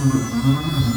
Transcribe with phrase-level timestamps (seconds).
[0.00, 0.89] Mm-hmm.